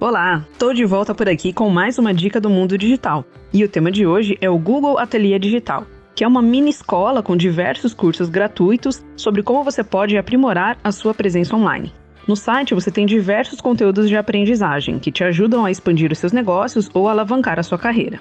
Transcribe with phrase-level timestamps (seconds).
[0.00, 3.24] Olá, tô de volta por aqui com mais uma dica do mundo digital.
[3.52, 7.20] E o tema de hoje é o Google Ateliê Digital, que é uma mini escola
[7.20, 11.92] com diversos cursos gratuitos sobre como você pode aprimorar a sua presença online.
[12.28, 16.30] No site você tem diversos conteúdos de aprendizagem que te ajudam a expandir os seus
[16.30, 18.20] negócios ou alavancar a sua carreira.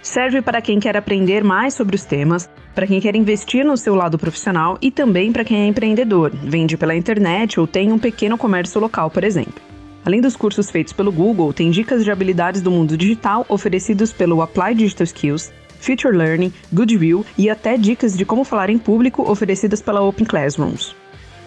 [0.00, 3.94] Serve para quem quer aprender mais sobre os temas, para quem quer investir no seu
[3.94, 8.38] lado profissional e também para quem é empreendedor, vende pela internet ou tem um pequeno
[8.38, 9.69] comércio local, por exemplo.
[10.04, 14.40] Além dos cursos feitos pelo Google, tem dicas de habilidades do mundo digital oferecidos pelo
[14.40, 19.82] Apply Digital Skills, Future Learning, Goodwill e até dicas de como falar em público oferecidas
[19.82, 20.94] pela Open Classrooms.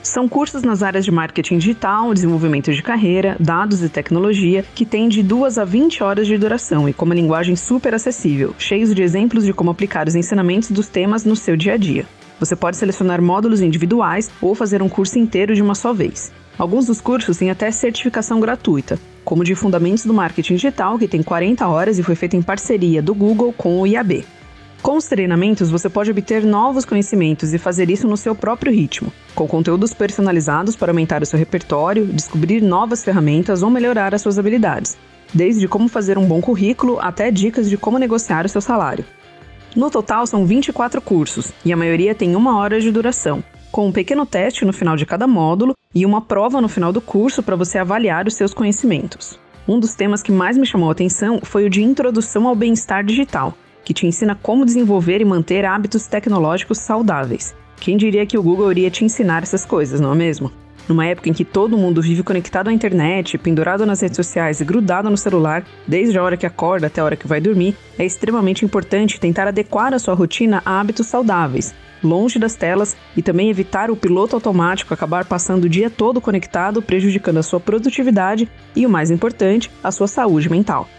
[0.04, 5.08] São cursos nas áreas de marketing digital, desenvolvimento de carreira, dados e tecnologia, que têm
[5.08, 9.02] de 2 a 20 horas de duração e com uma linguagem super acessível, cheios de
[9.02, 12.06] exemplos de como aplicar os ensinamentos dos temas no seu dia a dia.
[12.44, 16.30] Você pode selecionar módulos individuais ou fazer um curso inteiro de uma só vez.
[16.58, 21.24] Alguns dos cursos têm até certificação gratuita, como de Fundamentos do Marketing Digital, que tem
[21.24, 24.26] 40 horas e foi feito em parceria do Google com o IAB.
[24.82, 29.14] Com os treinamentos, você pode obter novos conhecimentos e fazer isso no seu próprio ritmo,
[29.34, 34.38] com conteúdos personalizados para aumentar o seu repertório, descobrir novas ferramentas ou melhorar as suas
[34.38, 34.98] habilidades,
[35.34, 39.06] desde como fazer um bom currículo até dicas de como negociar o seu salário.
[39.76, 43.92] No total, são 24 cursos, e a maioria tem uma hora de duração, com um
[43.92, 47.56] pequeno teste no final de cada módulo e uma prova no final do curso para
[47.56, 49.40] você avaliar os seus conhecimentos.
[49.68, 53.04] Um dos temas que mais me chamou a atenção foi o de Introdução ao Bem-Estar
[53.04, 57.56] Digital, que te ensina como desenvolver e manter hábitos tecnológicos saudáveis.
[57.78, 60.52] Quem diria que o Google iria te ensinar essas coisas, não é mesmo?
[60.88, 64.66] Numa época em que todo mundo vive conectado à internet, pendurado nas redes sociais e
[64.66, 68.06] grudado no celular, desde a hora que acorda até a hora que vai dormir, é
[68.06, 71.74] extremamente importante tentar adequar a sua rotina a hábitos saudáveis,
[72.04, 76.82] longe das telas e também evitar o piloto automático acabar passando o dia todo conectado,
[76.82, 80.90] prejudicando a sua produtividade e, o mais importante, a sua saúde mental.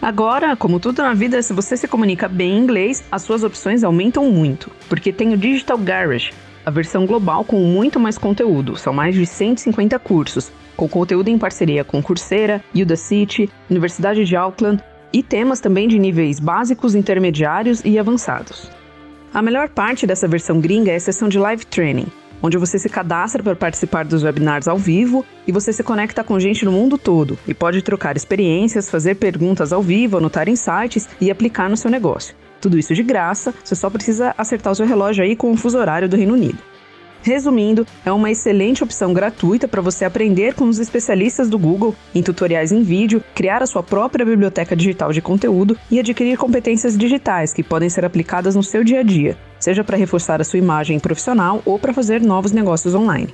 [0.00, 3.84] Agora, como tudo na vida, se você se comunica bem em inglês, as suas opções
[3.84, 6.32] aumentam muito, porque tem o Digital Garage,
[6.66, 11.38] a versão global com muito mais conteúdo, são mais de 150 cursos, com conteúdo em
[11.38, 14.82] parceria com Coursera, Udacity, Universidade de Auckland
[15.12, 18.68] e temas também de níveis básicos, intermediários e avançados.
[19.32, 22.08] A melhor parte dessa versão gringa é a sessão de live training,
[22.42, 26.40] onde você se cadastra para participar dos webinars ao vivo e você se conecta com
[26.40, 31.30] gente no mundo todo e pode trocar experiências, fazer perguntas ao vivo, anotar insights e
[31.30, 32.34] aplicar no seu negócio.
[32.66, 35.78] Tudo isso de graça, você só precisa acertar o seu relógio aí com o fuso
[35.78, 36.58] horário do Reino Unido.
[37.22, 42.24] Resumindo, é uma excelente opção gratuita para você aprender com os especialistas do Google em
[42.24, 47.54] tutoriais em vídeo, criar a sua própria biblioteca digital de conteúdo e adquirir competências digitais
[47.54, 50.98] que podem ser aplicadas no seu dia a dia, seja para reforçar a sua imagem
[50.98, 53.32] profissional ou para fazer novos negócios online.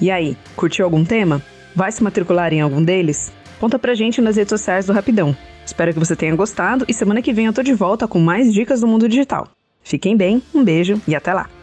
[0.00, 1.40] E aí, curtiu algum tema?
[1.74, 3.30] Vai se matricular em algum deles?
[3.60, 5.36] Conta pra gente nas redes sociais do Rapidão.
[5.66, 8.52] Espero que você tenha gostado e semana que vem eu tô de volta com mais
[8.52, 9.48] dicas do mundo digital.
[9.82, 11.53] Fiquem bem, um beijo e até lá!